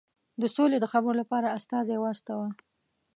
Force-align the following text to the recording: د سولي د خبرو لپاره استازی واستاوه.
د 0.41 0.43
سولي 0.55 0.77
د 0.81 0.85
خبرو 0.93 1.19
لپاره 1.21 1.53
استازی 1.57 1.97
واستاوه. 1.99 2.47